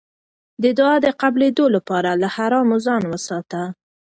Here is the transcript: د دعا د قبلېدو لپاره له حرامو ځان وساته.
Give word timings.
د 0.63 0.65
دعا 0.77 0.95
د 1.05 1.07
قبلېدو 1.21 1.65
لپاره 1.75 2.11
له 2.21 2.27
حرامو 2.35 2.77
ځان 2.85 3.03
وساته. 3.07 3.61